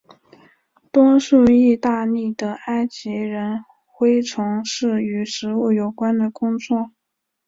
[0.91, 6.89] 多数义大利的埃及人恢从事与食物有关的工作。